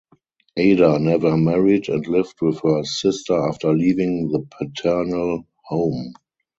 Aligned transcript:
Ada 0.57 0.97
never 0.97 1.37
married 1.37 1.87
and 1.89 2.07
lived 2.07 2.41
with 2.41 2.59
her 2.63 2.83
sister 2.83 3.37
after 3.47 3.71
leaving 3.71 4.29
the 4.29 4.43
paternal 4.57 5.45
home. 5.65 6.13